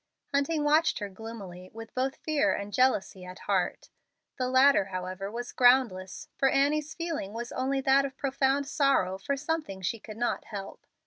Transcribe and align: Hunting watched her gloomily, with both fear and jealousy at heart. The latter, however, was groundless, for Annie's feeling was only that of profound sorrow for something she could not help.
Hunting 0.33 0.63
watched 0.63 0.97
her 0.97 1.09
gloomily, 1.09 1.69
with 1.75 1.93
both 1.93 2.15
fear 2.15 2.55
and 2.55 2.73
jealousy 2.73 3.23
at 3.23 3.37
heart. 3.41 3.91
The 4.39 4.47
latter, 4.47 4.85
however, 4.85 5.29
was 5.29 5.51
groundless, 5.51 6.27
for 6.39 6.49
Annie's 6.49 6.95
feeling 6.95 7.33
was 7.33 7.51
only 7.51 7.81
that 7.81 8.03
of 8.03 8.17
profound 8.17 8.67
sorrow 8.67 9.19
for 9.19 9.37
something 9.37 9.83
she 9.83 9.99
could 9.99 10.17
not 10.17 10.45
help. 10.45 10.87